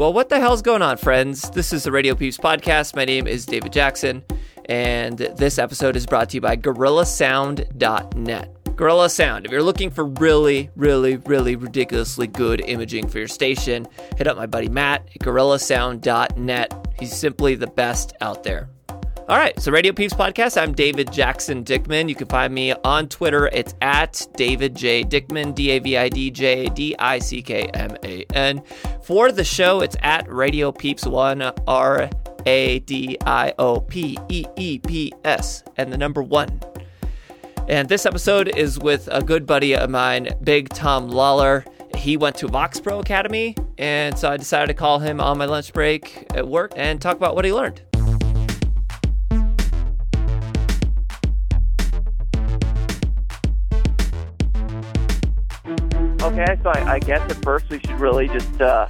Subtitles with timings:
[0.00, 1.50] Well, what the hell's going on, friends?
[1.50, 2.96] This is the Radio Peeps podcast.
[2.96, 4.24] My name is David Jackson,
[4.64, 8.76] and this episode is brought to you by GorillaSound.net.
[8.76, 9.44] Gorilla Sound.
[9.44, 13.86] If you're looking for really, really, really ridiculously good imaging for your station,
[14.16, 16.86] hit up my buddy Matt at GorillaSound.net.
[16.98, 18.70] He's simply the best out there.
[19.30, 20.60] All right, so Radio Peeps Podcast.
[20.60, 22.08] I'm David Jackson Dickman.
[22.08, 23.46] You can find me on Twitter.
[23.52, 25.04] It's at David J.
[25.04, 28.60] Dickman, D A V I D J D I C K M A N.
[29.04, 32.10] For the show, it's at Radio Peeps 1 R
[32.44, 36.60] A D I O P E E P S, and the number one.
[37.68, 41.64] And this episode is with a good buddy of mine, Big Tom Lawler.
[41.94, 45.44] He went to Vox Pro Academy, and so I decided to call him on my
[45.44, 47.82] lunch break at work and talk about what he learned.
[56.22, 58.88] Okay, so I, I guess at first we should really just uh,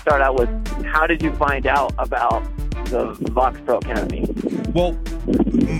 [0.00, 2.42] start out with how did you find out about
[2.86, 4.26] the Vox Pro Academy?
[4.74, 4.98] Well,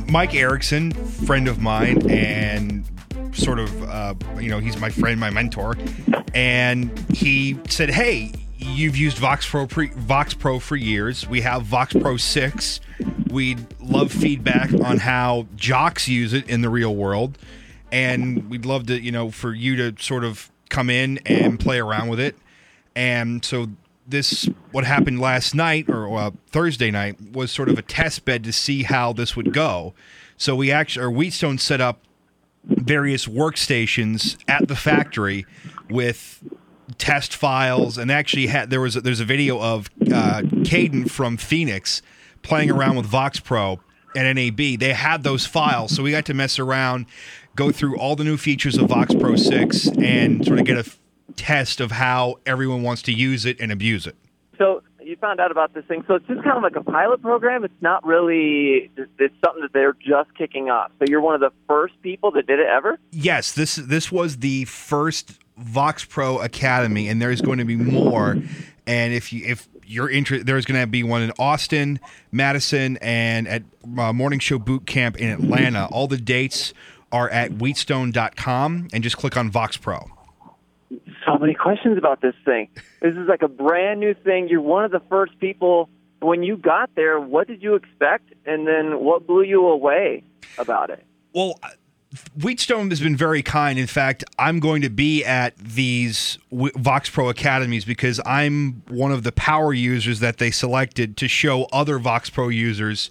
[0.09, 2.85] Mike Erickson, friend of mine, and
[3.33, 5.77] sort of, uh, you know, he's my friend, my mentor,
[6.33, 11.29] and he said, "Hey, you've used Vox Pro pre- Vox Pro for years.
[11.29, 12.81] We have Vox Pro six.
[13.31, 17.37] We'd love feedback on how jocks use it in the real world."
[17.93, 21.79] And we'd love to, you know, for you to sort of come in and play
[21.79, 22.37] around with it.
[22.95, 23.69] And so
[24.07, 28.45] this, what happened last night or uh, Thursday night, was sort of a test bed
[28.45, 29.95] to see how this would go.
[30.37, 32.01] So we actually, or Wheatstone set up
[32.65, 35.47] various workstations at the factory
[35.89, 36.43] with
[36.99, 41.37] test files, and actually had there was a, there's a video of uh, Caden from
[41.37, 42.03] Phoenix
[42.43, 43.81] playing around with Vox Pro
[44.17, 44.57] at NAB.
[44.57, 47.07] They had those files, so we got to mess around
[47.57, 50.81] go through all the new features of Vox Pro 6 and sort of get a
[50.81, 50.99] f-
[51.35, 54.15] test of how everyone wants to use it and abuse it.
[54.59, 56.05] So you found out about this thing.
[56.07, 57.65] So it's just kind of like a pilot program.
[57.65, 58.91] It's not really.
[58.97, 60.91] It's something that they're just kicking off.
[60.99, 62.99] So you're one of the first people that did it ever.
[63.11, 68.37] Yes, this this was the first Vox Pro Academy, and there's going to be more.
[68.87, 72.01] And if you if you're interested, there's going to be one in Austin,
[72.33, 73.63] Madison, and at
[73.99, 75.87] uh, Morning Show Boot Camp in Atlanta.
[75.93, 76.75] All the dates
[77.13, 80.11] are at wheatstone.com and just click on Vox Pro.
[81.25, 82.69] So many questions about this thing.
[83.01, 84.49] This is like a brand new thing.
[84.49, 85.89] You're one of the first people.
[86.21, 88.33] When you got there, what did you expect?
[88.47, 90.23] And then what blew you away
[90.59, 91.05] about it?
[91.35, 91.59] Well,
[92.39, 93.79] Wheatstone has been very kind.
[93.79, 99.23] In fact, I'm going to be at these Vox Pro academies because I'm one of
[99.23, 103.11] the power users that they selected to show other Vox Pro users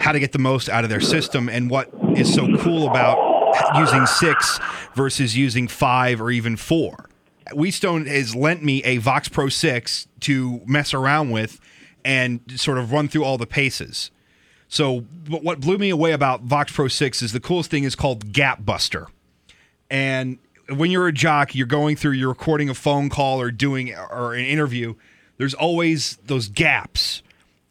[0.00, 3.27] how to get the most out of their system and what is so cool about
[3.76, 4.58] using six
[4.94, 7.08] versus using five or even four.
[7.52, 11.60] Wheatstone has lent me a Vox Pro 6 to mess around with
[12.04, 14.10] and sort of run through all the paces.
[14.68, 17.94] So, but what blew me away about Vox Pro 6 is the coolest thing is
[17.94, 19.08] called Gap Buster.
[19.90, 23.94] And when you're a jock, you're going through, you're recording a phone call or doing
[23.94, 24.94] or an interview,
[25.38, 27.22] there's always those gaps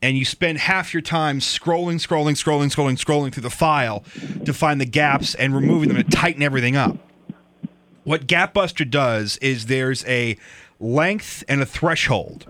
[0.01, 4.03] and you spend half your time scrolling, scrolling, scrolling, scrolling, scrolling through the file
[4.45, 6.97] to find the gaps and removing them to tighten everything up.
[8.03, 10.37] What Gapbuster does is there's a
[10.79, 12.45] length and a threshold.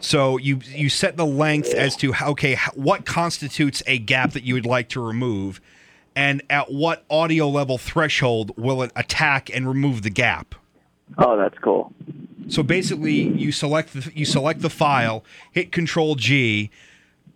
[0.00, 4.42] So you you set the length as to how, okay what constitutes a gap that
[4.42, 5.60] you would like to remove,
[6.16, 10.56] and at what audio level threshold will it attack and remove the gap.
[11.18, 11.92] Oh, that's cool.
[12.48, 16.70] So basically, you select the, you select the file, hit Control G.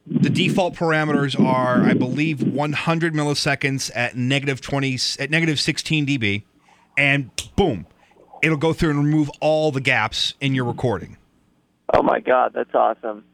[0.07, 6.45] The default parameters are, I believe, 100 milliseconds at negative 20 at negative 16 dB,
[6.97, 7.87] and boom,
[8.43, 11.17] it'll go through and remove all the gaps in your recording.
[11.93, 13.25] Oh my god, that's awesome.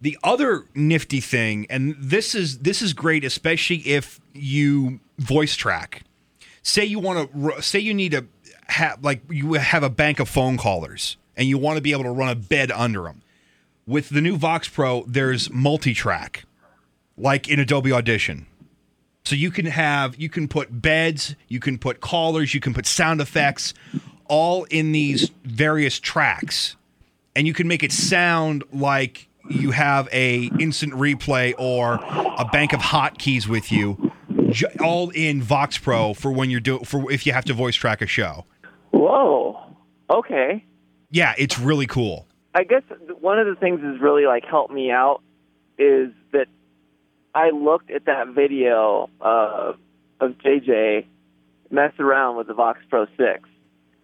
[0.00, 6.02] The other nifty thing, and this is this is great, especially if you voice track.
[6.62, 8.24] Say you want to say you need a
[8.72, 12.04] have like you have a bank of phone callers and you want to be able
[12.04, 13.22] to run a bed under them.
[13.86, 16.44] With the new Vox Pro, there's multi-track,
[17.16, 18.46] like in Adobe Audition.
[19.24, 22.86] So you can have you can put beds, you can put callers, you can put
[22.86, 23.74] sound effects,
[24.26, 26.76] all in these various tracks,
[27.36, 31.94] and you can make it sound like you have a instant replay or
[32.38, 34.12] a bank of hotkeys with you,
[34.80, 38.02] all in Vox Pro for when you're doing for if you have to voice track
[38.02, 38.44] a show.
[38.92, 39.60] Whoa.
[40.08, 40.64] Okay.
[41.10, 42.26] Yeah, it's really cool.
[42.54, 42.82] I guess
[43.20, 45.22] one of the things that's really like helped me out
[45.78, 46.46] is that
[47.34, 49.72] I looked at that video uh,
[50.20, 51.06] of JJ
[51.70, 53.48] mess around with the Vox Pro 6.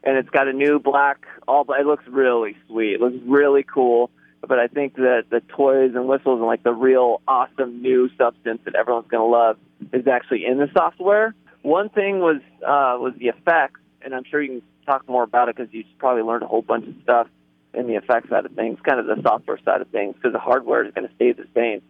[0.03, 1.67] and it's got a new black all.
[1.79, 2.95] It looks really sweet.
[2.95, 4.11] It looks really cool.
[4.41, 8.61] But I think that the toys and whistles and like the real awesome new substance
[8.65, 9.57] that everyone's going to love
[9.93, 11.35] is actually in the software.
[11.63, 15.49] One thing was uh, was the effects, and I'm sure you can talk more about
[15.49, 17.27] it because you probably learned a whole bunch of stuff
[17.75, 20.39] in the effects side of things, kind of the software side of things, because the
[20.39, 21.83] hardware is going to stay the same.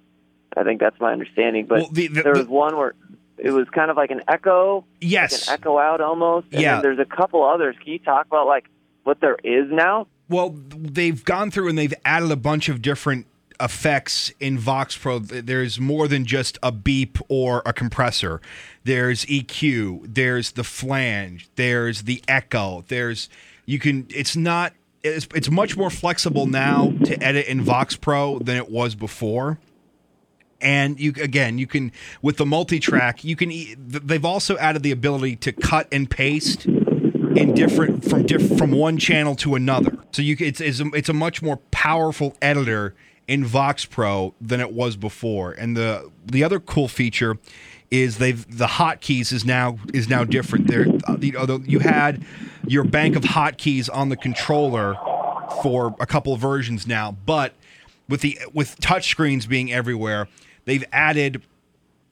[0.56, 1.66] I think that's my understanding.
[1.66, 2.94] But Well, the- the- there was the- one where
[3.38, 5.46] it was kind of like an echo, Yes.
[5.48, 6.48] like an echo out almost.
[6.52, 6.80] And Yeah.
[6.80, 7.76] there's a couple others.
[7.82, 8.64] Can you talk about like
[9.04, 10.08] what there is now?
[10.28, 13.26] Well, they've gone through and they've added a bunch of different
[13.60, 15.18] effects in Vox Pro.
[15.18, 18.40] There's more than just a beep or a compressor.
[18.84, 22.84] There's EQ, there's the flange, there's the echo.
[22.88, 23.28] There's
[23.66, 24.72] you can it's not
[25.02, 29.58] it's, it's much more flexible now to edit in Vox Pro than it was before.
[30.60, 35.36] And you again, you can with the multi-track, you can they've also added the ability
[35.36, 39.96] to cut and paste in different from diff, from one channel to another.
[40.12, 42.94] So you it's it's a, it's a much more powerful editor
[43.28, 45.52] in Vox Pro than it was before.
[45.52, 47.38] And the the other cool feature
[47.90, 50.66] is they've the hotkeys is now is now different.
[50.66, 52.24] There, uh, you know, you had
[52.66, 54.96] your bank of hotkeys on the controller
[55.62, 57.54] for a couple of versions now, but
[58.08, 60.28] with the with touchscreens being everywhere,
[60.64, 61.42] they've added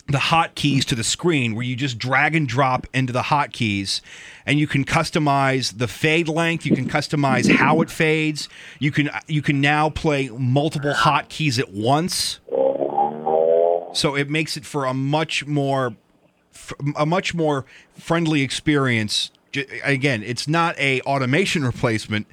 [0.08, 4.00] the hotkeys to the screen where you just drag and drop into the hotkeys
[4.44, 6.64] and you can customize the fade length.
[6.64, 8.48] You can customize how it fades.
[8.78, 12.38] You can you can now play multiple hotkeys at once.
[13.94, 15.96] So it makes it for a much more
[16.96, 17.64] a much more
[17.98, 19.32] friendly experience.
[19.82, 22.26] Again it's not a automation replacement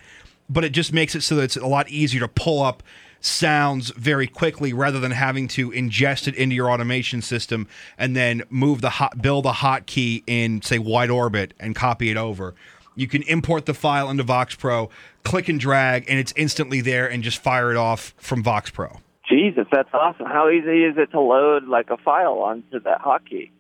[0.49, 2.83] but it just makes it so that it's a lot easier to pull up
[3.25, 7.67] sounds very quickly rather than having to ingest it into your automation system
[7.97, 12.17] and then move the hot build a hotkey in say wide orbit and copy it
[12.17, 12.53] over
[12.95, 14.89] you can import the file into vox pro
[15.23, 18.99] click and drag and it's instantly there and just fire it off from vox pro
[19.29, 20.25] Jesus, that's awesome.
[20.25, 23.51] How easy is it to load like a file onto that hotkey?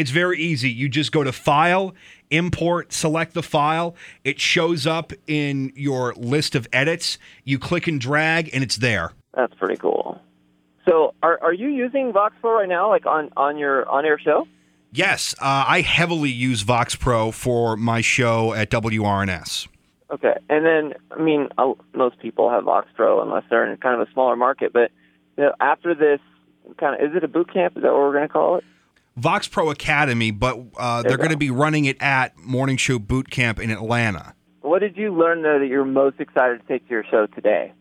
[0.00, 0.70] It's very easy.
[0.70, 1.94] You just go to File,
[2.30, 3.94] Import, select the file.
[4.24, 7.18] It shows up in your list of edits.
[7.44, 9.12] You click and drag, and it's there.
[9.34, 10.18] That's pretty cool.
[10.88, 14.18] So, are are you using Vox Pro right now, like on on your on air
[14.18, 14.48] show?
[14.90, 19.68] Yes, uh, I heavily use Vox Pro for my show at WRNS.
[20.10, 24.00] Okay, and then I mean, uh, most people have Vox Pro unless they're in kind
[24.00, 24.72] of a smaller market.
[24.72, 24.92] But
[25.36, 26.20] you know, after this,
[26.78, 27.76] kind of, is it a boot camp?
[27.76, 28.64] Is that what we're going to call it?
[29.20, 33.30] Vox Pro Academy, but uh, they're going to be running it at Morning Show Boot
[33.30, 34.34] Camp in Atlanta.
[34.62, 37.72] What did you learn though that you're most excited to take to your show today?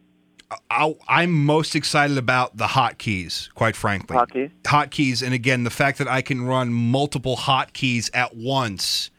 [0.70, 4.18] i I'm most excited about the hotkeys, quite frankly.
[4.18, 4.52] Hotkeys?
[4.64, 9.12] Hotkeys, and again, the fact that I can run multiple hotkeys at once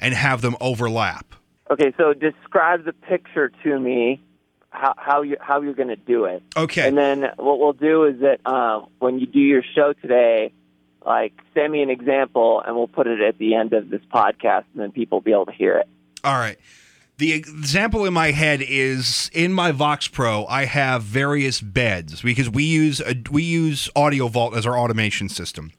[0.00, 1.34] and have them overlap.
[1.70, 4.22] Okay, so describe the picture to me.
[4.70, 6.42] How how you how you're going to do it?
[6.56, 6.86] Okay.
[6.86, 10.52] And then what we'll do is that uh, when you do your show today,
[11.06, 14.64] like send me an example, and we'll put it at the end of this podcast,
[14.72, 15.88] and then people will be able to hear it.
[16.24, 16.58] All right.
[17.18, 20.44] The example in my head is in my Vox Pro.
[20.46, 25.30] I have various beds because we use a, we use Audio Vault as our automation
[25.30, 25.72] system,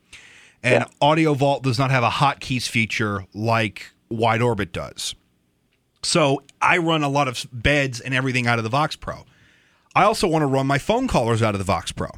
[0.63, 5.13] and Audio Vault does not have a hotkeys feature like Wide Orbit does.
[6.01, 9.25] So I run a lot of beds and everything out of the Vox Pro.
[9.93, 12.09] I also want to run my phone callers out of the Vox Pro.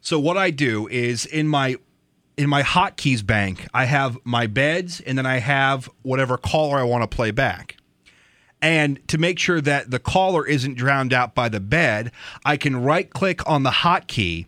[0.00, 1.76] So what I do is in my
[2.40, 6.84] in my hotkeys bank, I have my beds and then I have whatever caller I
[6.84, 7.76] want to play back.
[8.62, 12.82] And to make sure that the caller isn't drowned out by the bed, I can
[12.82, 14.46] right click on the hotkey.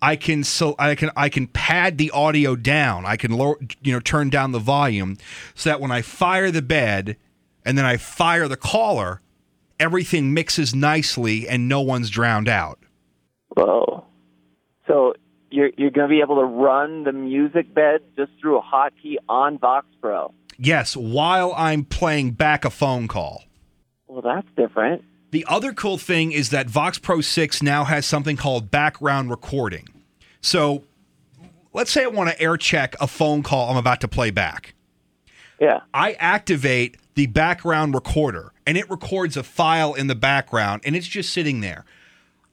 [0.00, 3.04] I can so I can I can pad the audio down.
[3.04, 5.16] I can lower you know turn down the volume
[5.56, 7.16] so that when I fire the bed
[7.64, 9.22] and then I fire the caller,
[9.80, 12.78] everything mixes nicely and no one's drowned out.
[13.56, 14.04] Whoa!
[14.86, 15.14] So
[15.54, 19.16] you're you're going to be able to run the music bed just through a hotkey
[19.28, 20.32] on Vox Pro.
[20.58, 23.44] Yes, while I'm playing back a phone call.
[24.06, 25.02] Well, that's different.
[25.30, 29.88] The other cool thing is that Vox Pro 6 now has something called background recording.
[30.40, 30.84] So
[31.72, 34.74] let's say I want to air check a phone call I'm about to play back.
[35.60, 35.80] Yeah.
[35.92, 41.08] I activate the background recorder and it records a file in the background and it's
[41.08, 41.84] just sitting there.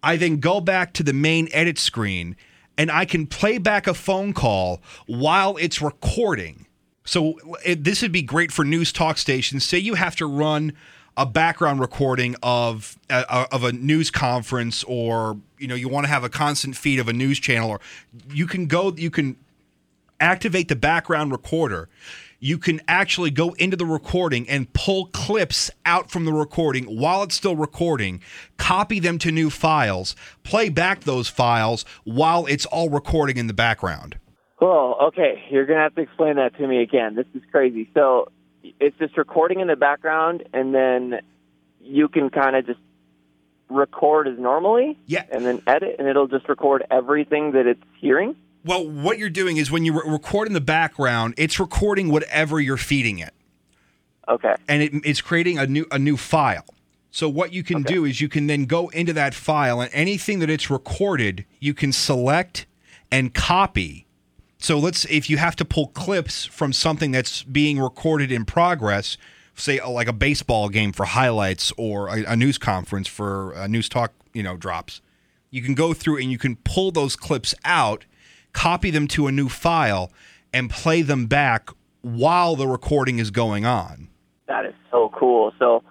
[0.01, 2.35] I then go back to the main edit screen
[2.81, 6.65] and I can play back a phone call while it's recording.
[7.05, 9.63] So it, this would be great for news talk stations.
[9.63, 10.73] Say you have to run
[11.15, 16.07] a background recording of uh, of a news conference, or you know you want to
[16.09, 17.79] have a constant feed of a news channel, or
[18.33, 19.35] you can go you can
[20.19, 21.87] activate the background recorder.
[22.43, 27.21] You can actually go into the recording and pull clips out from the recording while
[27.21, 28.19] it's still recording,
[28.57, 33.53] copy them to new files, play back those files while it's all recording in the
[33.53, 34.17] background.
[34.59, 37.15] Well, okay, you're gonna have to explain that to me again.
[37.15, 37.89] This is crazy.
[37.93, 38.31] So
[38.79, 41.21] it's just recording in the background, and then
[41.79, 42.79] you can kind of just
[43.69, 45.23] record as normally, Yeah.
[45.31, 48.35] and then edit, and it'll just record everything that it's hearing.
[48.63, 52.59] Well, what you're doing is when you re- record in the background, it's recording whatever
[52.59, 53.33] you're feeding it.
[54.27, 54.55] Okay.
[54.69, 56.65] and it, it's creating a new a new file.
[57.09, 60.39] So what you can do is you can then go into that file and anything
[60.39, 62.65] that it's recorded, you can select
[63.11, 64.05] and copy.
[64.59, 69.17] So let's if you have to pull clips from something that's being recorded in progress,
[69.55, 73.67] say uh, like a baseball game for highlights or a, a news conference for a
[73.67, 75.01] news talk, you know, drops.
[75.49, 78.05] You can go through and you can pull those clips out,
[78.53, 80.11] copy them to a new file
[80.53, 81.69] and play them back
[82.01, 84.09] while the recording is going on.
[84.47, 85.53] That is so cool.
[85.59, 85.83] So,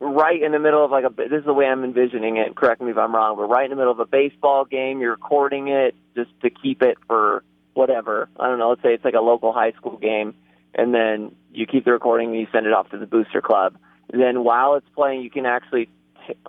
[0.00, 2.56] right in the middle of like a this is the way I'm envisioning it.
[2.56, 5.12] Correct me if I'm wrong, but right in the middle of a baseball game, you're
[5.12, 8.28] recording it just to keep it for whatever.
[8.38, 8.70] I don't know.
[8.70, 10.34] Let's say it's like a local high school game,
[10.74, 13.76] and then you keep the recording and you send it off to the booster club.
[14.12, 15.88] Then while it's playing, you can actually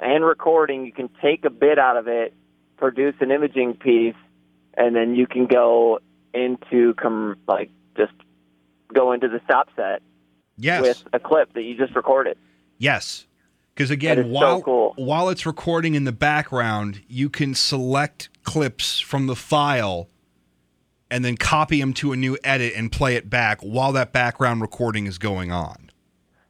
[0.02, 2.34] and recording, you can take a bit out of it,
[2.78, 4.16] produce an imaging piece,
[4.78, 6.00] and then you can go
[6.34, 8.14] into com- like just
[8.94, 10.02] go into the stop set
[10.58, 10.82] Yes.
[10.82, 12.38] with a clip that you just recorded.
[12.78, 13.26] Yes.
[13.74, 14.94] Because again, is so while cool.
[14.98, 20.10] while it's recording in the background, you can select clips from the file
[21.10, 24.62] and then copy them to a new edit and play it back while that background
[24.62, 25.92] recording is going on.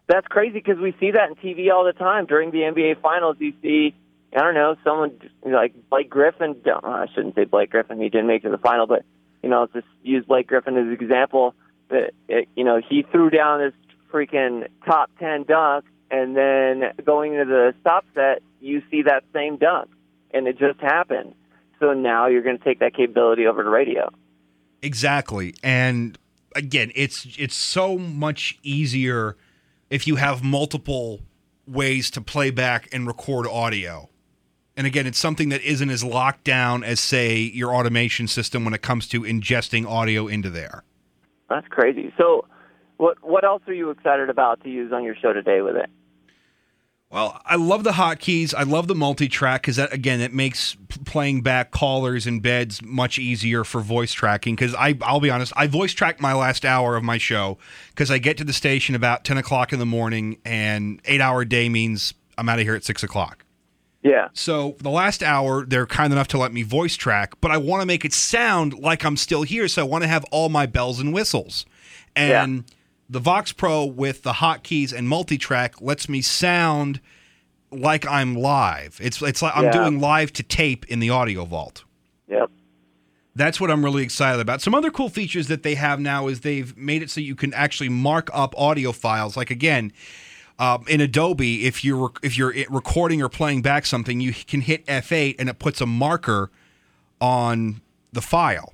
[0.08, 2.26] That's crazy because we see that in TV all the time.
[2.26, 3.96] During the NBA Finals, you see,
[4.36, 6.56] I don't know, someone like Blake Griffin.
[6.66, 8.00] I shouldn't say Blake Griffin.
[8.00, 9.04] He didn't make it to the final, but
[9.42, 11.54] you know, just use Blake Griffin as an example.
[11.90, 13.74] That it, you know, he threw down this
[14.12, 19.58] freaking top ten dunk, and then going into the stop set, you see that same
[19.58, 19.90] dunk,
[20.32, 21.36] and it just happened.
[21.80, 24.10] So now you're going to take that capability over to radio.
[24.82, 25.54] Exactly.
[25.62, 26.18] And
[26.56, 29.38] again, it's it's so much easier
[29.90, 31.22] if you have multiple
[31.68, 34.10] ways to play back and record audio.
[34.76, 38.74] And again, it's something that isn't as locked down as say your automation system when
[38.74, 40.84] it comes to ingesting audio into there.
[41.50, 42.12] That's crazy.
[42.18, 42.46] So,
[42.98, 45.90] what what else are you excited about to use on your show today with it?
[47.14, 48.56] Well, I love the hotkeys.
[48.56, 50.76] I love the multi-track because that again, it makes
[51.06, 54.56] playing back callers and beds much easier for voice tracking.
[54.56, 58.10] Because I, I'll be honest, I voice tracked my last hour of my show because
[58.10, 62.16] I get to the station about ten o'clock in the morning, and eight-hour day means
[62.36, 63.43] I'm out of here at six o'clock.
[64.04, 64.28] Yeah.
[64.34, 67.82] So the last hour, they're kind enough to let me voice track, but I want
[67.82, 69.68] to make it sound like I'm still here.
[69.70, 71.66] So I want to have all my bells and whistles.
[72.16, 72.66] And
[73.10, 77.00] the Vox Pro with the hotkeys and multi-track lets me sound
[77.72, 79.00] like I'm live.
[79.02, 79.72] It's it's like I'm Yeah.
[79.72, 81.86] doing live to tape in the audio vault.
[82.28, 82.52] Yep.
[83.36, 84.62] That's what I'm really excited about.
[84.62, 87.52] Some other cool features that they have now is they've made it so you can
[87.54, 89.36] actually mark up audio files.
[89.36, 89.92] Like again,
[90.60, 94.62] um, in Adobe, if you're rec- if you're recording or playing back something, you can
[94.62, 96.52] hit F8 and it puts a marker
[97.20, 97.82] on
[98.12, 98.74] the file.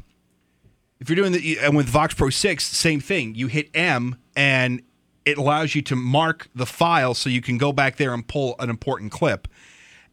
[1.00, 3.36] If you're doing the and with Vox Pro 6, same thing.
[3.36, 4.82] You hit M and
[5.26, 8.56] it allows you to mark the file so you can go back there and pull
[8.60, 9.48] an important clip.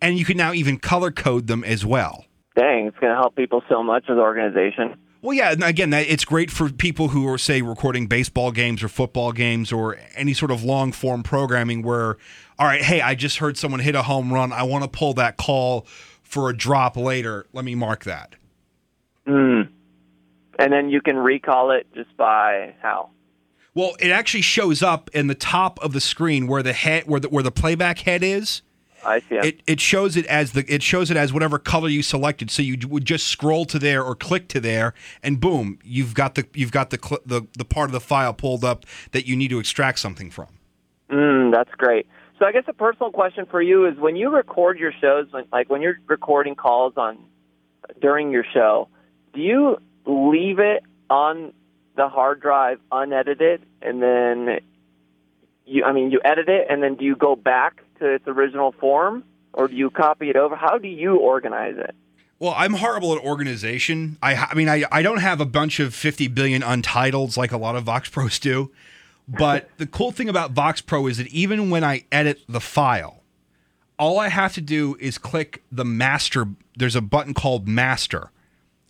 [0.00, 2.26] And you can now even color code them as well.
[2.54, 4.96] Dang, it's going to help people so much with organization.
[5.26, 8.86] Well, yeah, and again, it's great for people who are, say, recording baseball games or
[8.86, 12.16] football games or any sort of long form programming where,
[12.60, 14.52] all right, hey, I just heard someone hit a home run.
[14.52, 15.84] I want to pull that call
[16.22, 17.44] for a drop later.
[17.52, 18.36] Let me mark that.
[19.26, 19.68] Mm.
[20.60, 23.10] And then you can recall it just by how?
[23.74, 27.18] Well, it actually shows up in the top of the screen where the head, where
[27.18, 28.62] the where the playback head is.
[29.04, 29.36] I see.
[29.36, 32.50] It, it shows it as the it shows it as whatever color you selected.
[32.50, 36.34] So you would just scroll to there or click to there, and boom, you've got
[36.34, 39.36] the you've got the cl- the the part of the file pulled up that you
[39.36, 40.48] need to extract something from.
[41.10, 42.06] Mm, that's great.
[42.38, 45.70] So I guess a personal question for you is when you record your shows, like
[45.70, 47.18] when you're recording calls on
[48.00, 48.88] during your show,
[49.32, 51.52] do you leave it on
[51.96, 54.58] the hard drive unedited and then
[55.64, 58.72] you I mean you edit it and then do you go back to its original
[58.72, 59.24] form
[59.56, 60.54] or do you copy it over?
[60.54, 61.94] How do you organize it?
[62.38, 64.18] Well, I'm horrible at organization.
[64.22, 67.56] I, I mean, I, I don't have a bunch of 50 billion untitles like a
[67.56, 68.70] lot of Vox Pros do.
[69.26, 73.22] But the cool thing about Vox Pro is that even when I edit the file,
[73.98, 76.46] all I have to do is click the master.
[76.76, 78.30] There's a button called master,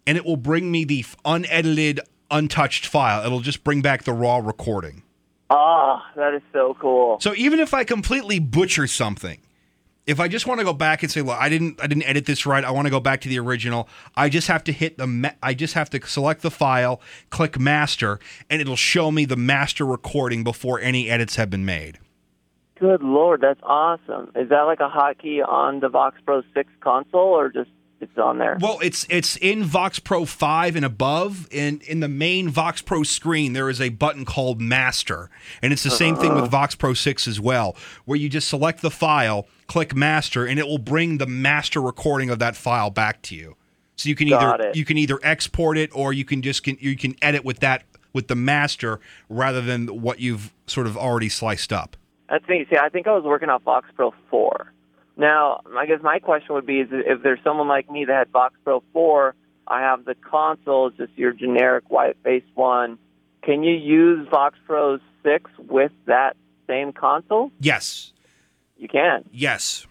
[0.04, 2.00] and it will bring me the unedited,
[2.32, 3.24] untouched file.
[3.24, 5.04] It'll just bring back the raw recording.
[5.48, 7.18] Ah, that is so cool.
[7.20, 9.40] So even if I completely butcher something,
[10.06, 12.26] if I just want to go back and say, "Look, I didn't, I didn't edit
[12.26, 12.64] this right.
[12.64, 15.30] I want to go back to the original." I just have to hit the, ma-
[15.42, 17.00] I just have to select the file,
[17.30, 18.18] click master,
[18.50, 21.98] and it'll show me the master recording before any edits have been made.
[22.78, 24.30] Good lord, that's awesome.
[24.36, 28.38] Is that like a hotkey on the Vox Pro 6 console or just it's on
[28.38, 28.58] there?
[28.60, 31.48] Well, it's it's in Vox Pro 5 and above.
[31.50, 35.30] In in the main Vox Pro screen, there is a button called Master.
[35.62, 36.50] And it's the same thing with uh-huh.
[36.50, 40.66] Vox Pro 6 as well, where you just select the file, click Master, and it
[40.66, 43.56] will bring the master recording of that file back to you.
[43.96, 44.76] So you can Got either it.
[44.76, 47.84] you can either export it or you can just can, you can edit with that
[48.12, 51.96] with the master rather than what you've sort of already sliced up.
[52.28, 52.66] That's me.
[52.70, 54.72] See, I think I was working on Vox Pro 4.
[55.16, 58.30] Now, I guess my question would be: is if there's someone like me that had
[58.30, 59.34] Vox Pro 4,
[59.66, 62.98] I have the console, it's just your generic white face one.
[63.42, 67.50] Can you use Vox Pro 6 with that same console?
[67.60, 68.12] Yes.
[68.76, 69.24] You can.
[69.32, 69.86] Yes.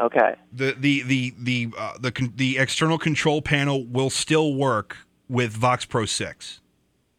[0.00, 0.36] Okay.
[0.52, 4.98] the the the the uh, the the external control panel will still work
[5.28, 6.60] with Vox Pro 6.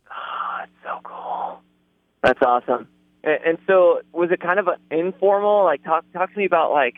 [0.09, 0.13] Oh,
[0.59, 1.59] that's so cool.
[2.23, 2.87] That's awesome.
[3.23, 5.65] And, and so, was it kind of an informal?
[5.65, 6.95] Like, talk talk to me about like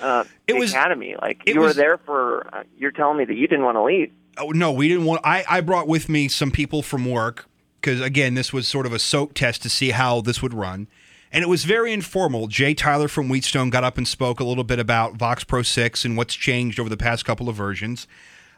[0.00, 1.16] uh, It was- academy.
[1.20, 2.46] Like, you were there for.
[2.54, 4.10] Uh, you're telling me that you didn't want to leave.
[4.38, 7.46] Oh no, we didn't want I I brought with me some people from work
[7.82, 10.86] cuz again, this was sort of a soak test to see how this would run.
[11.32, 12.46] And it was very informal.
[12.46, 16.04] Jay Tyler from Wheatstone got up and spoke a little bit about Vox Pro 6
[16.04, 18.06] and what's changed over the past couple of versions.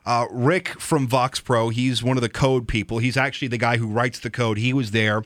[0.07, 2.99] Uh, Rick from Vox Pro, he's one of the code people.
[2.99, 4.59] He's actually the guy who writes the code.
[4.59, 5.23] He was there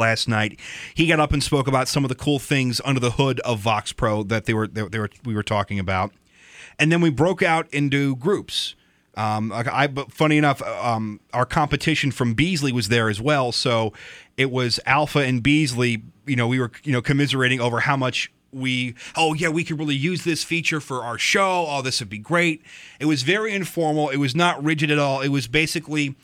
[0.00, 0.58] last night.
[0.94, 3.60] He got up and spoke about some of the cool things under the hood of
[3.60, 6.12] Vox Pro that they were they, they were we were talking about,
[6.80, 8.74] and then we broke out into groups.
[9.16, 13.52] Um, I, funny enough, um, our competition from Beasley was there as well.
[13.52, 13.92] So
[14.36, 16.02] it was Alpha and Beasley.
[16.26, 18.94] You know, we were you know commiserating over how much we.
[19.16, 21.66] Oh yeah, we could really use this feature for our show.
[21.68, 22.62] Oh, this would be great.
[22.98, 24.08] It was very informal.
[24.08, 25.20] It was not rigid at all.
[25.20, 26.16] It was basically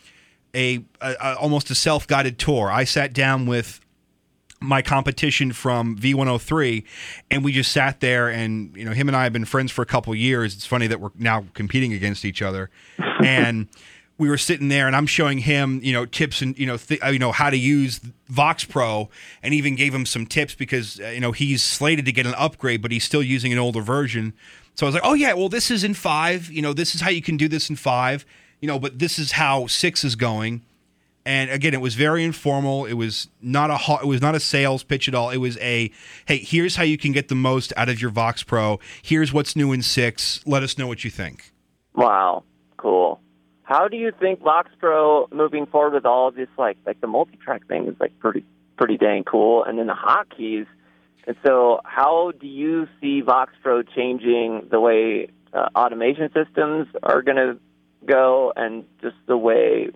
[0.56, 2.70] a, a, a almost a self-guided tour.
[2.72, 3.80] I sat down with
[4.60, 6.82] my competition from V103
[7.30, 9.82] and we just sat there and you know him and I have been friends for
[9.82, 10.54] a couple years.
[10.54, 12.70] It's funny that we're now competing against each other.
[13.24, 13.68] and
[14.18, 17.02] we were sitting there and I'm showing him, you know, tips and you know, th-
[17.04, 19.10] you know how to use Vox Pro
[19.42, 22.34] and even gave him some tips because uh, you know, he's slated to get an
[22.36, 24.32] upgrade but he's still using an older version.
[24.74, 27.02] So I was like, "Oh yeah, well this is in 5, you know, this is
[27.02, 28.24] how you can do this in 5."
[28.60, 30.62] You know, but this is how 6 is going.
[31.24, 32.86] And again it was very informal.
[32.86, 35.30] It was not a it was not a sales pitch at all.
[35.30, 35.90] It was a
[36.26, 38.78] hey here's how you can get the most out of your vox pro.
[39.02, 41.52] Here's what's new in 6 let us know what you think.
[41.94, 42.44] Wow,
[42.76, 43.20] cool.
[43.66, 47.08] How do you think Vox Pro moving forward with all of this, like like the
[47.08, 48.44] multi-track thing, is like pretty
[48.76, 50.66] pretty dang cool, and then the hotkeys.
[51.26, 57.22] And so, how do you see Vox Pro changing the way uh, automation systems are
[57.22, 57.58] going to
[58.06, 59.90] go, and just the way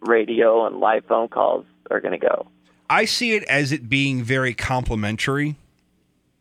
[0.00, 2.46] radio and live phone calls are going to go?
[2.88, 5.56] I see it as it being very complementary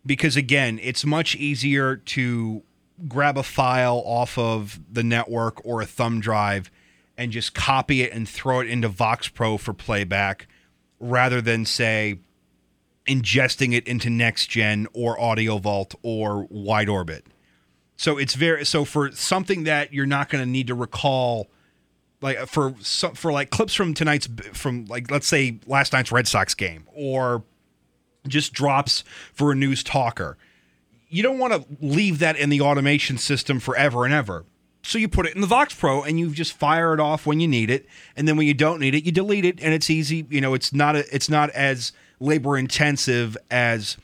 [0.06, 2.64] because again, it's much easier to
[3.08, 6.72] grab a file off of the network or a thumb drive
[7.18, 10.48] and just copy it and throw it into Vox Pro for playback
[11.00, 12.20] rather than say
[13.06, 17.26] ingesting it into NexGen or audio vault or wide orbit.
[18.00, 21.50] So it's very so for something that you're not going to need to recall
[22.22, 26.54] like for for like clips from tonight's from like let's say last night's Red Sox
[26.54, 27.44] game or
[28.26, 30.38] just drops for a news talker.
[31.10, 34.46] You don't want to leave that in the automation system forever and ever.
[34.82, 37.42] So you put it in the Vox Pro and you just fire it off when
[37.42, 37.86] you need it,
[38.16, 40.26] and then when you don't need it, you delete it, and it's easy.
[40.30, 43.98] You know, it's not a, it's not as labor intensive as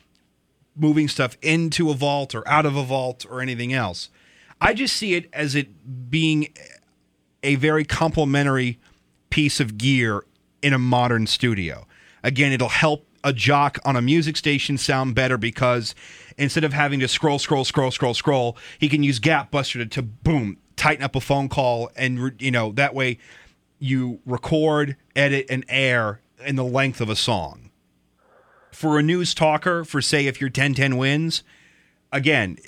[0.76, 4.10] moving stuff into a vault or out of a vault or anything else.
[4.60, 6.48] I just see it as it being
[7.42, 8.78] a very complementary
[9.30, 10.24] piece of gear
[10.62, 11.86] in a modern studio.
[12.22, 15.94] Again, it'll help a jock on a music station sound better because
[16.38, 19.86] instead of having to scroll, scroll, scroll, scroll, scroll, he can use Gap Buster to,
[19.86, 23.18] to boom, tighten up a phone call, and you know that way
[23.78, 27.65] you record, edit, and air in the length of a song.
[28.76, 31.42] For a news talker, for say if your 1010 WINS,
[32.12, 32.58] again,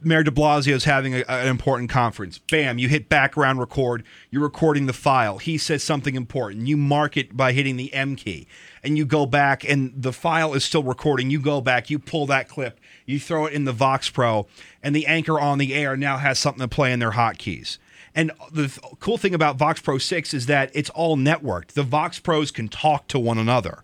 [0.00, 2.38] Mayor de Blasio is having a, an important conference.
[2.38, 4.04] Bam, you hit background record.
[4.30, 5.38] You're recording the file.
[5.38, 6.68] He says something important.
[6.68, 8.46] You mark it by hitting the M key,
[8.84, 11.30] and you go back, and the file is still recording.
[11.30, 14.46] You go back, you pull that clip, you throw it in the Vox Pro,
[14.84, 17.78] and the anchor on the air now has something to play in their hotkeys.
[18.14, 21.72] And the th- cool thing about Vox Pro 6 is that it's all networked.
[21.72, 23.82] The Vox Pros can talk to one another.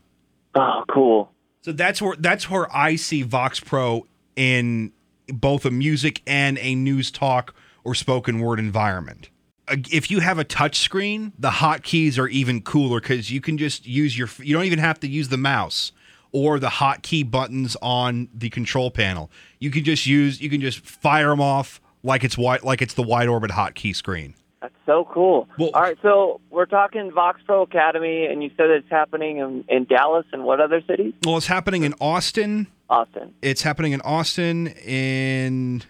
[0.55, 1.33] Oh, cool.
[1.63, 4.93] So that's where that's where I see Vox Pro in
[5.29, 9.31] both a music and a news talk or spoken word environment.
[9.69, 13.87] If you have a touch screen, the hotkeys are even cooler because you can just
[13.87, 14.29] use your.
[14.39, 15.93] You don't even have to use the mouse
[16.33, 19.31] or the hotkey buttons on the control panel.
[19.59, 20.41] You can just use.
[20.41, 23.95] You can just fire them off like it's wide, like it's the wide orbit hotkey
[23.95, 24.35] screen.
[24.63, 25.49] That's so cool.
[25.59, 29.65] Well- All right, so we're talking Vox Pro Academy, and you said it's happening in,
[29.69, 31.15] in Dallas and what other cities?
[31.25, 33.35] Well, it's happening in Austin, Austin.
[33.41, 35.83] it's happening in Austin, in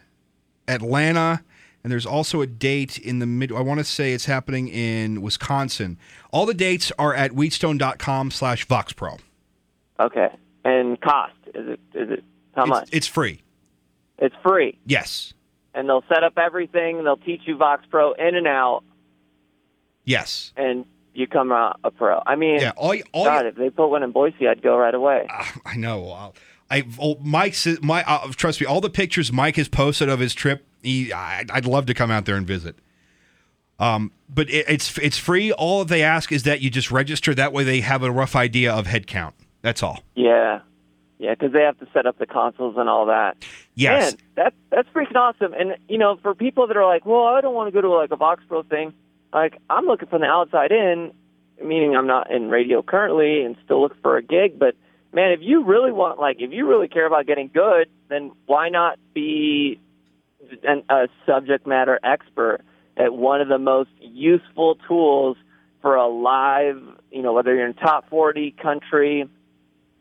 [0.69, 1.43] Atlanta,
[1.83, 3.51] and there's also a date in the mid.
[3.53, 5.99] I want to say it's happening in Wisconsin.
[6.31, 9.19] All the dates are at wheatstone.com slash voxpro.
[9.99, 10.29] Okay.
[10.65, 11.81] And cost is it?
[11.95, 12.89] Is it how It's, much?
[12.93, 13.41] it's free.
[14.19, 15.33] It's free, Yes.
[15.75, 17.05] And they'll set up everything.
[17.05, 18.83] They'll teach you Vox Pro in and out,
[20.05, 20.53] Yes.
[20.57, 22.23] and you come out a pro.
[22.27, 22.73] I mean, Yeah.
[22.77, 25.27] All, all God, you, if they put one in Boise, I'd go right away.
[25.65, 26.11] I know.
[26.11, 26.35] I'll-
[26.73, 28.67] I oh, Mike my uh, trust me.
[28.67, 32.13] All the pictures Mike has posted of his trip, he, I, I'd love to come
[32.13, 32.77] out there and visit.
[33.81, 35.51] Um, but it, it's it's free.
[35.51, 37.35] All they ask is that you just register.
[37.35, 39.35] That way, they have a rough idea of head count.
[39.63, 40.05] That's all.
[40.15, 40.61] Yeah,
[41.21, 43.37] yeah, because they have to set up the consoles and all that.
[43.75, 44.13] Yes.
[44.13, 45.53] Man, that that's freaking awesome.
[45.53, 47.91] And you know, for people that are like, well, I don't want to go to
[47.91, 48.95] like a Vox Pro thing.
[49.31, 51.13] Like, I'm looking from the outside in,
[51.63, 54.59] meaning I'm not in radio currently and still looking for a gig.
[54.59, 54.77] But
[55.13, 58.71] man, if you really want, like, if you really care about getting good, then why
[58.71, 59.79] not be
[60.65, 62.61] an, a subject matter expert
[62.97, 65.37] at one of the most useful tools
[65.83, 69.29] for a live, you know, whether you're in top 40 country.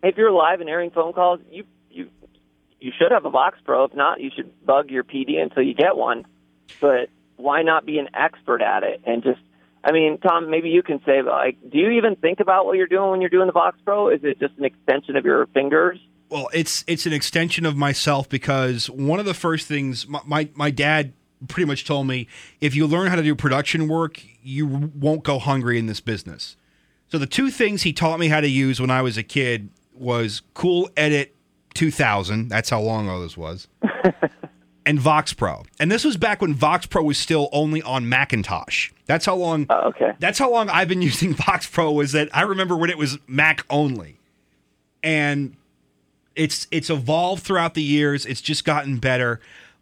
[0.02, 2.10] If you're live and airing phone calls, you you
[2.80, 3.86] you should have a Vox Pro.
[3.86, 6.26] If not, you should bug your PD until you get one.
[6.80, 9.40] But why not be an expert at it and just
[9.84, 12.88] I mean, Tom, maybe you can say like, do you even think about what you're
[12.88, 14.10] doing when you're doing the Vox Pro?
[14.10, 15.98] Is it just an extension of your fingers?
[16.30, 20.50] Well, it's it's an extension of myself because one of the first things my, my
[20.54, 21.14] my dad
[21.48, 22.28] pretty much told me
[22.60, 26.58] if you learn how to do production work, you won't go hungry in this business.
[27.08, 29.70] So the two things he taught me how to use when I was a kid
[30.00, 31.36] was Cool Edit
[31.74, 32.48] 2000.
[32.50, 33.68] That's how long ago this was.
[34.86, 35.64] and Vox Pro.
[35.80, 38.92] And this was back when Vox Pro was still only on Macintosh.
[39.06, 40.14] That's how long Oh, okay.
[40.20, 43.18] that's how long I've been using Vox Pro was that I remember when it was
[43.28, 44.18] Mac only.
[45.04, 45.56] And
[46.36, 48.26] it's it's evolved throughout the years.
[48.26, 49.40] It's just gotten better.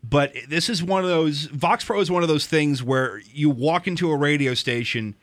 [0.07, 3.49] But this is one of those Vox Pro is one of those things where you
[3.49, 5.15] walk into a radio station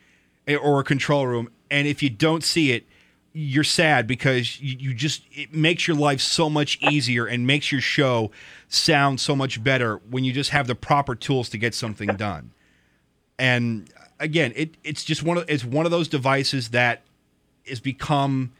[0.47, 2.85] eh, or a control room and if you don't see it,
[3.37, 7.69] you're sad because you, you just it makes your life so much easier and makes
[7.69, 8.31] your show
[8.69, 12.51] sound so much better when you just have the proper tools to get something done.
[13.37, 13.89] And
[14.21, 17.01] again, it it's just one of it's one of those devices that
[17.67, 18.53] has become,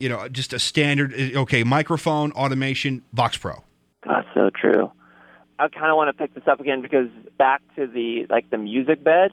[0.00, 1.14] you know, just a standard.
[1.14, 3.62] Okay, microphone automation, Vox Pro.
[4.04, 4.90] That's so true.
[5.60, 8.58] I kind of want to pick this up again because back to the like the
[8.58, 9.30] music bed,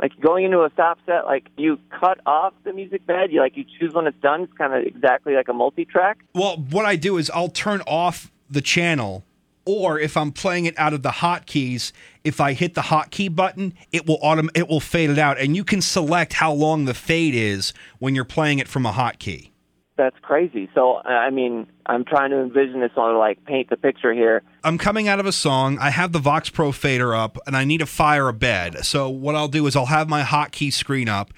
[0.00, 3.56] like going into a stop set, like you cut off the music bed, you like
[3.56, 4.42] you choose when it's done.
[4.42, 6.18] It's kind of exactly like a multi-track.
[6.34, 9.24] Well, what I do is I'll turn off the channel,
[9.64, 11.92] or if I'm playing it out of the hotkeys,
[12.24, 15.56] if I hit the hotkey button, it will autom- it will fade it out, and
[15.56, 19.50] you can select how long the fade is when you're playing it from a hotkey.
[19.96, 20.68] That's crazy.
[20.74, 24.42] So uh, I mean, I'm trying to envision this on like paint the picture here.
[24.62, 25.78] I'm coming out of a song.
[25.78, 28.84] I have the Vox Pro fader up, and I need to fire a bed.
[28.84, 31.32] So what I'll do is I'll have my hotkey screen up.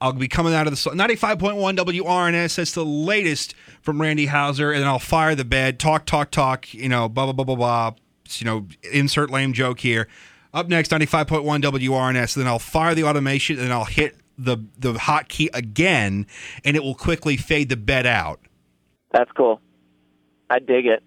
[0.00, 0.94] I'll be coming out of the song.
[0.94, 2.54] 95.1 WRNS.
[2.54, 5.78] That's the latest from Randy Houser, and then I'll fire the bed.
[5.78, 6.72] Talk, talk, talk.
[6.72, 7.94] You know, blah blah blah blah blah.
[8.36, 10.08] You know, insert lame joke here.
[10.54, 12.34] Up next, 95.1 WRNS.
[12.36, 16.26] Then I'll fire the automation, and I'll hit the the hotkey again,
[16.64, 18.40] and it will quickly fade the bed out.
[19.12, 19.60] That's cool.
[20.50, 21.02] I dig it.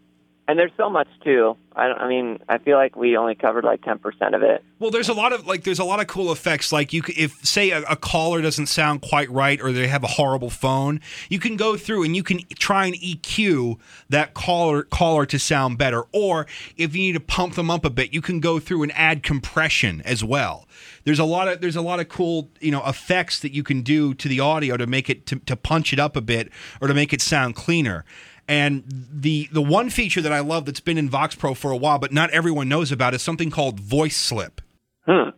[0.52, 1.56] And there's so much too.
[1.78, 4.66] I, I mean, I feel like we only covered like 10% of it.
[4.80, 6.74] Well, there's a lot of like there's a lot of cool effects.
[6.74, 10.08] Like you, if say a, a caller doesn't sound quite right or they have a
[10.08, 15.26] horrible phone, you can go through and you can try and EQ that caller caller
[15.28, 16.04] to sound better.
[16.12, 18.92] Or if you need to pump them up a bit, you can go through and
[18.94, 20.68] add compression as well.
[21.06, 23.84] There's a lot of there's a lot of cool you know effects that you can
[23.84, 26.50] do to the audio to make it to, to punch it up a bit
[26.82, 28.04] or to make it sound cleaner.
[28.52, 31.78] And the the one feature that I love that's been in Vox Pro for a
[31.78, 34.60] while, but not everyone knows about, is something called voice slip.
[35.06, 35.32] Huh.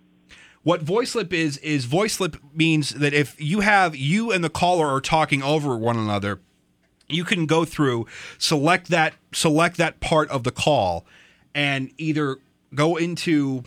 [0.63, 4.49] What voice slip is is voice slip means that if you have you and the
[4.49, 6.39] caller are talking over one another,
[7.07, 8.07] you can go through
[8.39, 11.05] select that select that part of the call
[11.53, 12.39] and either
[12.73, 13.63] go into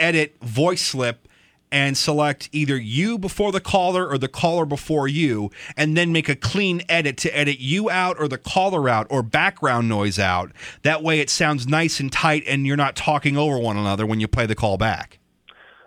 [0.00, 1.28] edit voice slip
[1.72, 6.28] and select either you before the caller or the caller before you, and then make
[6.28, 10.52] a clean edit to edit you out or the caller out or background noise out.
[10.82, 14.20] That way it sounds nice and tight and you're not talking over one another when
[14.20, 15.18] you play the call back.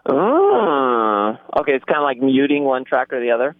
[0.05, 1.73] Oh, okay.
[1.73, 3.55] It's kind of like muting one track or the other.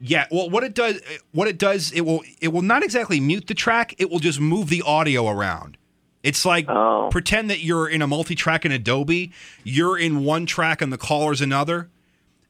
[0.00, 1.00] Yeah, well, what it does,
[1.32, 3.94] what it does, it will, it will not exactly mute the track.
[3.98, 5.78] It will just move the audio around.
[6.24, 7.08] It's like Oh.
[7.12, 9.30] pretend that you're in a multi-track in Adobe.
[9.62, 11.90] You're in one track and the caller's another,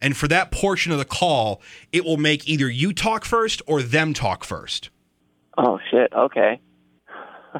[0.00, 1.60] and for that portion of the call,
[1.92, 4.90] it will make either you talk first or them talk first.
[5.58, 6.12] Oh shit.
[6.12, 6.60] Okay.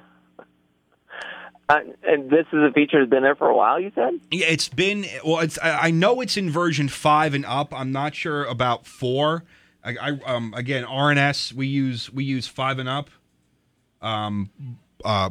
[1.68, 3.80] uh, and this is a feature that's been there for a while.
[3.80, 4.20] You said.
[4.30, 5.40] Yeah, it's been well.
[5.40, 7.72] It's I I know it's in version five and up.
[7.74, 9.44] I'm not sure about four.
[9.82, 13.10] I, I um again RNS we use we use five and up.
[14.00, 14.50] Um,
[15.04, 15.30] uh,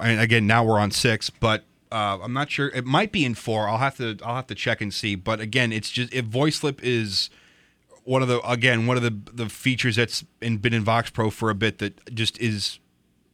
[0.00, 2.68] and again now we're on six, but uh, I'm not sure.
[2.68, 3.68] It might be in four.
[3.68, 5.14] I'll have to I'll have to check and see.
[5.14, 7.28] But again, it's just if VoiceSlip is
[8.04, 11.30] one of the again one of the the features that's in, been in Vox Pro
[11.30, 12.78] for a bit that just is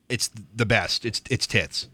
[0.08, 1.04] it's the best.
[1.04, 1.88] It's it's tits.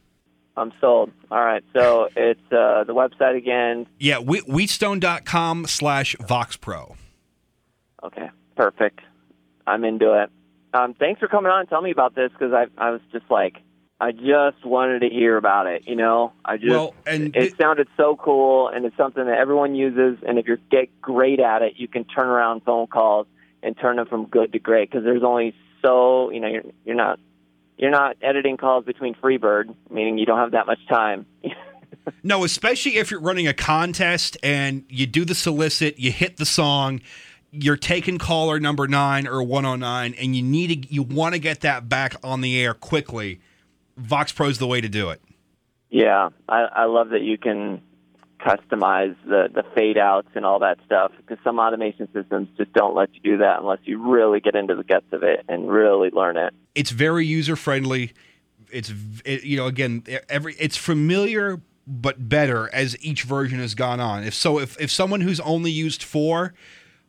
[0.57, 1.11] I'm sold.
[1.31, 1.65] All right.
[1.75, 3.87] So it's uh, the website again.
[3.99, 6.95] Yeah, whe- wheatstone.com slash VoxPro.
[8.05, 8.31] Okay.
[8.57, 9.01] Perfect.
[9.67, 10.31] I'm into it.
[10.73, 13.29] Um, thanks for coming on and telling me about this because I I was just
[13.31, 13.57] like
[14.01, 15.87] I just wanted to hear about it.
[15.87, 19.39] You know, I just Well, and it thi- sounded so cool and it's something that
[19.39, 20.19] everyone uses.
[20.27, 23.27] And if you get great at it, you can turn around phone calls
[23.63, 26.97] and turn them from good to great because there's only so you know you're you're
[26.97, 27.19] not
[27.79, 31.27] you're not editing calls between Freebird, meaning you don't have that much time.
[32.23, 36.45] No, especially if you're running a contest and you do the solicit, you hit the
[36.45, 37.01] song,
[37.51, 41.61] you're taking caller number nine or 109, and you need to, you want to get
[41.61, 43.41] that back on the air quickly.
[43.97, 45.21] Vox Pro's the way to do it.
[45.91, 47.83] Yeah, I, I love that you can
[48.45, 52.95] customize the the fade outs and all that stuff because some automation systems just don't
[52.95, 56.11] let you do that unless you really get into the guts of it and really
[56.11, 56.53] learn it.
[56.75, 58.13] It's very user friendly.
[58.71, 58.93] It's
[59.25, 64.25] it, you know again every it's familiar but better as each version has gone on.
[64.25, 66.55] If so, if if someone who's only used four,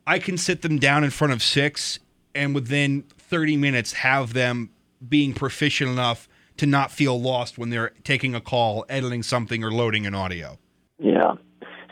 [0.06, 1.98] I can sit them down in front of six
[2.34, 4.70] and within 30 minutes have them
[5.06, 9.70] being proficient enough to not feel lost when they're taking a call, editing something, or
[9.70, 10.58] loading an audio.
[10.98, 11.34] Yeah.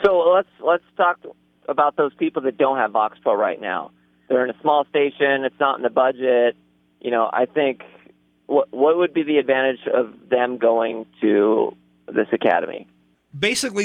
[0.04, 1.20] So let's let's talk
[1.68, 3.90] about those people that don't have Vox Pro right now.
[4.28, 5.44] They're in a small station.
[5.44, 6.56] It's not in the budget.
[7.00, 7.82] You know, I think
[8.46, 12.86] what what would be the advantage of them going to this academy?
[13.38, 13.84] basically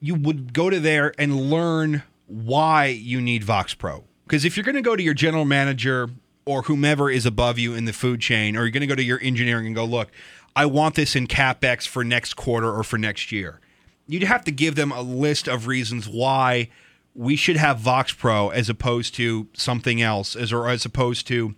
[0.00, 4.04] you would go to there and learn why you need Vox Pro.
[4.24, 6.08] Because if you're going to go to your general manager
[6.44, 9.02] or whomever is above you in the food chain, or you're going to go to
[9.02, 10.10] your engineering and go, look,
[10.54, 13.60] I want this in CapEx for next quarter or for next year,
[14.06, 16.68] you'd have to give them a list of reasons why
[17.14, 21.54] we should have Vox Pro as opposed to something else, as or as opposed to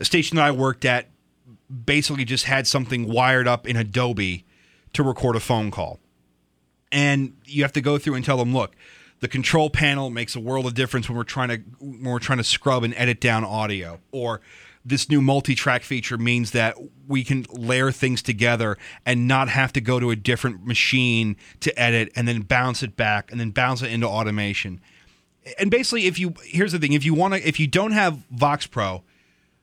[0.00, 1.08] a station that I worked at
[1.84, 4.44] basically just had something wired up in Adobe
[4.92, 5.98] to record a phone call.
[6.90, 8.74] And you have to go through and tell them, look,
[9.20, 12.38] the control panel makes a world of difference when we're trying to when we're trying
[12.38, 14.40] to scrub and edit down audio, or
[14.84, 16.76] this new multi-track feature means that
[17.06, 21.78] we can layer things together and not have to go to a different machine to
[21.78, 24.80] edit and then bounce it back and then bounce it into automation.
[25.58, 28.18] And basically, if you here's the thing, if you want to, if you don't have
[28.30, 29.02] Vox Pro,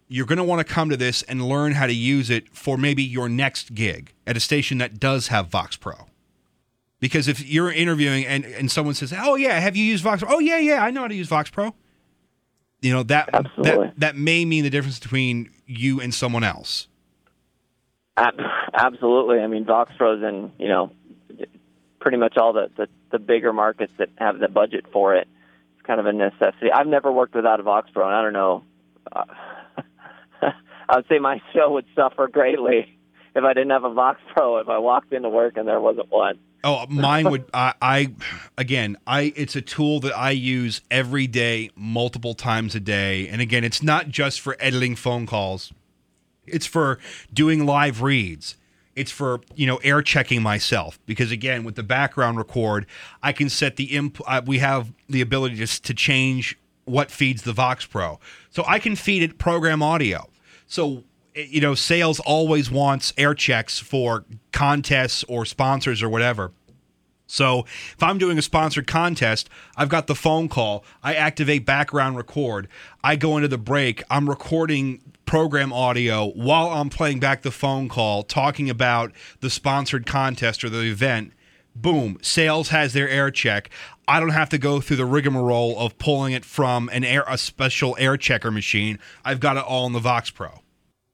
[0.07, 2.77] you're going to want to come to this and learn how to use it for
[2.77, 6.07] maybe your next gig at a station that does have Vox Pro.
[6.99, 10.35] Because if you're interviewing and, and someone says, "Oh yeah, have you used Vox?" Pro?
[10.35, 11.75] Oh yeah, yeah, I know how to use Vox Pro.
[12.81, 13.87] You know that Absolutely.
[13.87, 16.87] that that may mean the difference between you and someone else.
[18.17, 19.39] Absolutely.
[19.39, 20.91] I mean, Vox Pro's in you know
[21.99, 25.27] pretty much all the, the the bigger markets that have the budget for it.
[25.75, 26.71] It's kind of a necessity.
[26.73, 28.63] I've never worked without a Vox Pro, and I don't know.
[29.11, 29.23] Uh,
[30.89, 32.97] I would say my show would suffer greatly
[33.35, 34.57] if I didn't have a Vox Pro.
[34.57, 36.39] If I walked into work and there wasn't one.
[36.65, 37.45] Oh, mine would.
[37.53, 38.13] I, I
[38.57, 39.31] again, I.
[39.35, 43.27] It's a tool that I use every day, multiple times a day.
[43.27, 45.71] And again, it's not just for editing phone calls.
[46.47, 46.97] It's for
[47.31, 48.57] doing live reads.
[48.95, 52.87] It's for you know air checking myself because again, with the background record,
[53.21, 54.19] I can set the imp.
[54.47, 58.95] We have the ability to to change what feeds the Vox Pro, so I can
[58.95, 60.29] feed it program audio.
[60.65, 61.03] So
[61.35, 66.51] you know, sales always wants air checks for contests or sponsors or whatever.
[67.27, 72.17] So if I'm doing a sponsored contest, I've got the phone call, I activate background
[72.17, 72.67] record,
[73.03, 77.89] I go into the break, I'm recording program audio while I'm playing back the phone
[77.89, 81.33] call, talking about the sponsored contest or the event.
[81.75, 83.69] boom, sales has their air check.
[84.07, 87.37] I don't have to go through the rigmarole of pulling it from an air a
[87.37, 88.99] special air checker machine.
[89.25, 90.61] I've got it all in the Vox Pro.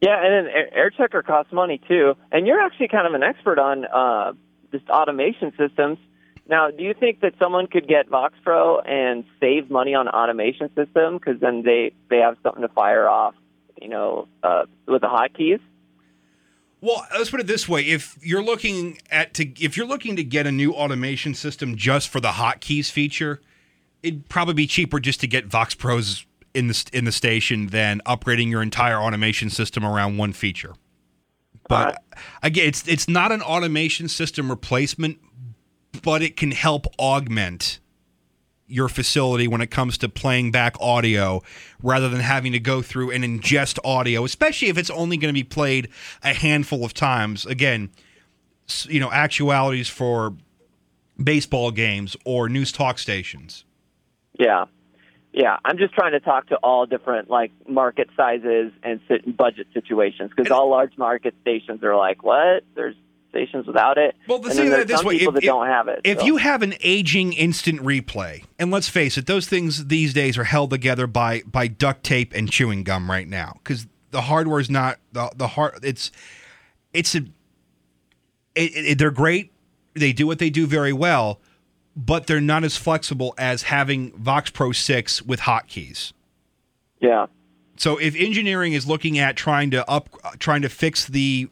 [0.02, 2.16] Yeah, and then air checker costs money too.
[2.32, 4.34] And you're actually kind of an expert on uh,
[4.72, 6.00] just automation systems.
[6.50, 10.70] Now, do you think that someone could get Vox Pro and save money on automation
[10.76, 13.36] system because then they they have something to fire off,
[13.80, 15.60] you know, uh, with the hotkeys?
[16.82, 20.24] Well, let's put it this way: if you're looking at to if you're looking to
[20.24, 23.40] get a new automation system just for the hotkeys feature,
[24.02, 28.02] it'd probably be cheaper just to get Vox Pros in the in the station than
[28.06, 30.74] upgrading your entire automation system around one feature.
[31.68, 35.20] But uh, again, it's it's not an automation system replacement,
[36.04, 37.80] but it can help augment
[38.68, 41.42] your facility when it comes to playing back audio
[41.84, 45.38] rather than having to go through and ingest audio, especially if it's only going to
[45.38, 45.90] be played
[46.24, 47.46] a handful of times.
[47.46, 47.90] Again,
[48.84, 50.34] you know, actualities for
[51.22, 53.66] baseball games or news talk stations.
[54.40, 54.66] Yeah.
[55.34, 59.00] Yeah, I'm just trying to talk to all different like market sizes and
[59.38, 62.63] budget situations because all large market stations are like, "What?
[62.76, 62.96] There's
[63.32, 64.15] stations without it.
[64.28, 66.02] Well, the thing that this way, people if, that if, don't have it.
[66.04, 66.26] If so.
[66.26, 70.44] you have an aging instant replay, and let's face it, those things these days are
[70.44, 74.70] held together by by duct tape and chewing gum right now because the hardware is
[74.70, 75.80] not the the hard.
[75.84, 76.12] It's
[76.94, 77.20] it's a
[78.54, 79.52] it, it, they're great.
[79.94, 81.39] They do what they do very well,
[82.04, 86.14] but they're not as flexible as having Vox Pro six with hotkeys.
[87.00, 87.28] Yeah.
[87.78, 90.10] So if engineering is looking at trying to up
[90.40, 91.50] trying to fix the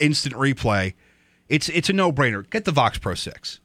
[0.00, 0.94] instant replay,
[1.48, 2.48] it's it's a no brainer.
[2.48, 3.60] Get the Vox Pro six.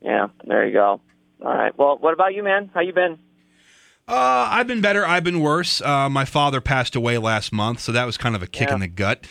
[0.00, 1.00] Yeah, there you go.
[1.44, 1.76] All right.
[1.76, 2.70] Well, what about you, man?
[2.72, 3.18] How you been?
[4.08, 5.06] Uh, I've been better.
[5.06, 5.80] I've been worse.
[5.80, 8.74] Uh, my father passed away last month, so that was kind of a kick yeah.
[8.74, 9.26] in the gut.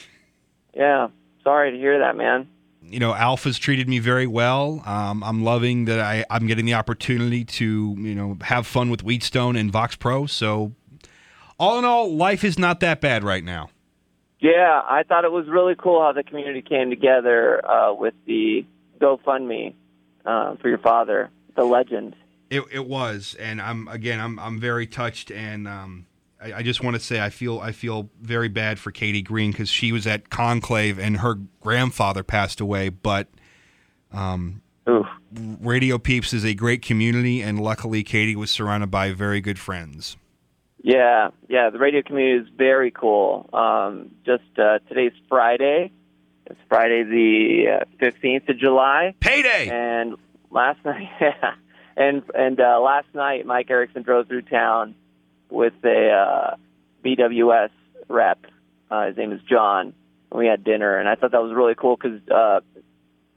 [0.73, 1.09] Yeah.
[1.43, 2.47] Sorry to hear that, man.
[2.81, 4.81] You know, Alpha's treated me very well.
[4.85, 9.03] Um, I'm loving that I, I'm getting the opportunity to, you know, have fun with
[9.03, 10.25] Wheatstone and Vox Pro.
[10.25, 10.73] So,
[11.59, 13.69] all in all, life is not that bad right now.
[14.39, 18.65] Yeah, I thought it was really cool how the community came together uh, with the
[18.99, 19.75] GoFundMe
[20.25, 22.15] uh, for your father, the legend.
[22.49, 26.07] It, it was, and I'm again, I'm I'm very touched, and um,
[26.41, 29.51] I, I, just want to say I feel I feel very bad for Katie Green
[29.51, 33.27] because she was at Conclave and her grandfather passed away, but.
[34.13, 35.05] Um, Oof.
[35.61, 40.17] Radio Peeps is a great community, and luckily, Katie was surrounded by very good friends.
[40.83, 43.49] Yeah, yeah, the radio community is very cool.
[43.53, 45.91] Um, just uh, today's Friday.
[46.47, 49.13] It's Friday the fifteenth uh, of July.
[49.19, 49.69] Payday.
[49.69, 50.15] And
[50.49, 51.53] last night, yeah,
[51.95, 54.95] and and uh, last night, Mike Erickson drove through town
[55.51, 56.55] with a uh,
[57.05, 57.69] BWS
[58.07, 58.39] rep.
[58.89, 59.93] Uh, his name is John.
[60.31, 62.61] And we had dinner, and I thought that was really cool because uh,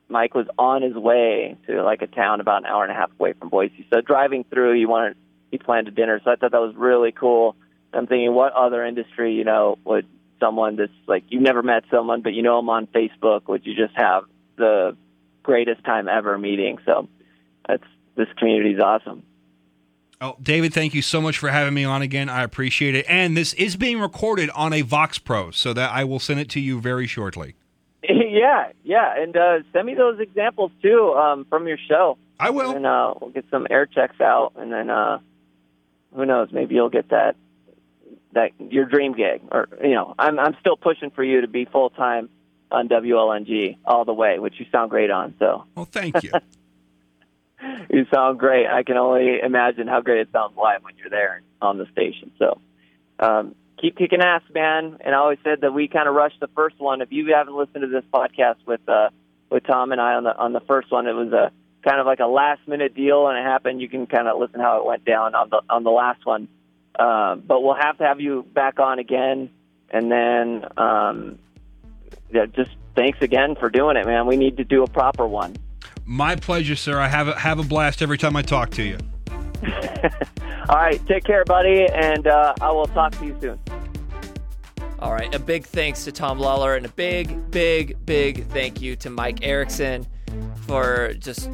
[0.08, 3.10] Mike was on his way to like a town about an hour and a half
[3.18, 3.86] away from Boise.
[3.92, 5.16] So driving through, he wanted
[5.50, 6.20] he planned a dinner.
[6.24, 7.56] So I thought that was really cool.
[7.92, 10.06] I'm thinking, what other industry, you know, would
[10.40, 13.74] someone that's like you've never met someone, but you know them on Facebook, would you
[13.74, 14.24] just have
[14.56, 14.96] the
[15.42, 16.78] greatest time ever meeting?
[16.84, 17.08] So
[17.66, 17.84] that's
[18.16, 19.22] this community is awesome.
[20.20, 22.28] Oh, David, thank you so much for having me on again.
[22.28, 23.04] I appreciate it.
[23.08, 26.48] And this is being recorded on a Vox Pro, so that I will send it
[26.50, 27.54] to you very shortly.
[28.08, 32.18] yeah, yeah, and uh, send me those examples too um, from your show.
[32.38, 32.70] I will.
[32.74, 35.18] And uh, we'll get some air checks out, and then uh,
[36.14, 36.48] who knows?
[36.52, 37.36] Maybe you'll get that
[38.32, 41.64] that your dream gig, or you know, I'm I'm still pushing for you to be
[41.64, 42.28] full time
[42.70, 45.34] on WLNG all the way, which you sound great on.
[45.38, 46.32] So, well, thank you.
[47.90, 48.66] you sound great.
[48.66, 52.32] I can only imagine how great it sounds live when you're there on the station.
[52.38, 52.60] So,
[53.18, 54.98] um, keep kicking ass, man.
[55.00, 57.00] And I always said that we kind of rushed the first one.
[57.00, 59.10] If you haven't listened to this podcast with uh,
[59.50, 61.52] with Tom and I on the on the first one, it was a
[61.86, 63.80] kind of like a last minute deal, and it happened.
[63.80, 66.48] You can kind of listen how it went down on the on the last one.
[66.98, 69.50] Uh, but we'll have to have you back on again,
[69.90, 71.38] and then um,
[72.32, 74.26] yeah, just thanks again for doing it, man.
[74.26, 75.56] We need to do a proper one.
[76.06, 77.00] My pleasure, sir.
[77.00, 78.98] I have a, have a blast every time I talk to you.
[80.68, 83.58] All right, take care, buddy, and uh, I will talk to you soon.
[84.98, 88.96] All right, a big thanks to Tom Lawler and a big, big, big thank you
[88.96, 90.06] to Mike Erickson
[90.66, 91.50] for just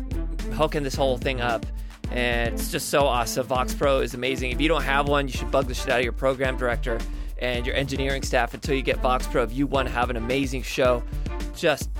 [0.52, 1.66] hooking this whole thing up.
[2.10, 3.46] And it's just so awesome.
[3.46, 4.50] Vox Pro is amazing.
[4.50, 6.98] If you don't have one, you should bug the shit out of your program director
[7.38, 9.42] and your engineering staff until you get Vox Pro.
[9.42, 11.02] If you want to have an amazing show,
[11.54, 11.90] just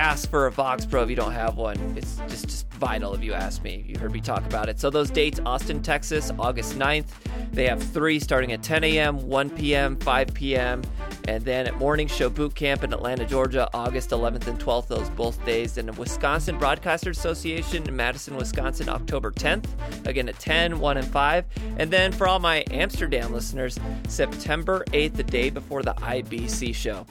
[0.00, 1.76] ask for a Vox Pro if you don't have one.
[1.94, 3.84] It's just, just vital if you ask me.
[3.86, 4.80] You heard me talk about it.
[4.80, 7.08] So those dates, Austin, Texas, August 9th.
[7.52, 10.82] They have three starting at 10 a.m., 1 p.m., 5 p.m.,
[11.30, 15.08] And then at Morning Show Boot Camp in Atlanta, Georgia, August 11th and 12th, those
[15.10, 15.78] both days.
[15.78, 19.66] And the Wisconsin Broadcaster Association in Madison, Wisconsin, October 10th,
[20.08, 21.44] again at 10, 1, and 5.
[21.78, 23.78] And then for all my Amsterdam listeners,
[24.08, 27.06] September 8th, the day before the IBC show.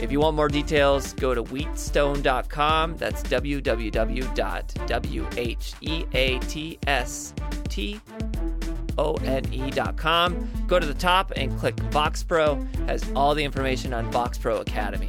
[0.00, 2.96] If you want more details, go to wheatstone.com.
[2.96, 3.22] That's
[8.96, 10.66] www.wheatstone.com.
[10.66, 12.56] Go to the top and click Vox Pro.
[12.86, 15.08] Has all the information on Vox Pro Academy.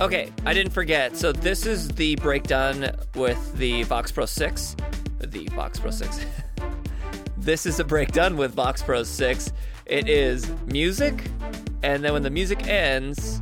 [0.00, 1.16] Okay, I didn't forget.
[1.16, 4.76] So this is the breakdown with the Vox Pro 6.
[5.20, 6.26] The Vox Pro 6.
[7.36, 9.52] this is a breakdown with Vox Pro 6.
[9.86, 11.24] It is music,
[11.82, 13.40] and then when the music ends,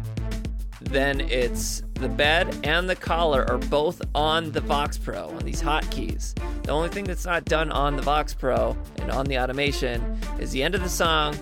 [0.91, 5.63] then it's the bed and the collar are both on the Vox Pro on these
[5.63, 6.35] hotkeys.
[6.65, 10.51] The only thing that's not done on the Vox Pro and on the automation is
[10.51, 11.37] the end of the song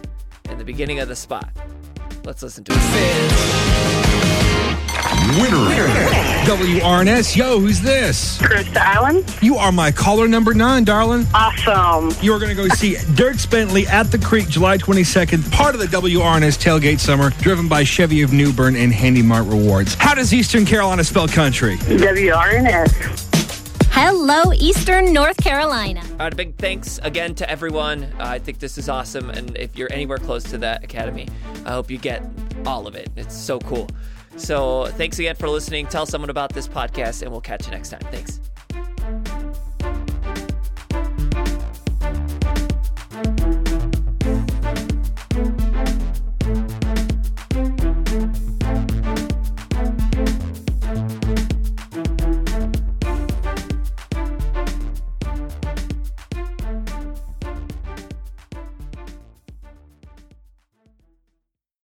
[0.47, 1.51] and the beginning of the spot.
[2.25, 3.98] Let's listen to it.
[5.37, 5.69] Winner.
[6.47, 8.39] WRNS, yo, who's this?
[8.39, 9.23] Krista Allen.
[9.43, 11.27] You are my caller number nine, darling.
[11.35, 12.17] Awesome.
[12.23, 15.81] You are going to go see Dierks Bentley at the Creek July 22nd, part of
[15.81, 19.95] the WRNS Tailgate Summer, driven by Chevy of New Bern and Handy Mart Rewards.
[19.95, 21.77] How does Eastern Carolina spell country?
[21.77, 23.27] WRNS.
[23.91, 26.01] Hello, Eastern North Carolina.
[26.13, 28.05] All right, a big thanks again to everyone.
[28.05, 29.29] Uh, I think this is awesome.
[29.29, 31.29] And if you're anywhere close to that academy,
[31.67, 32.23] I hope you get
[32.65, 33.11] all of it.
[33.17, 33.89] It's so cool.
[34.39, 35.87] So thanks again for listening.
[35.87, 38.01] Tell someone about this podcast, and we'll catch you next time.
[38.11, 38.41] Thanks.